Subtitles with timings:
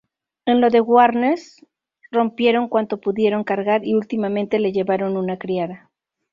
[0.47, 1.63] En lo de Warnes
[2.09, 5.91] rompieron quanto pudieron cargar y últimamente le llevaron una criada.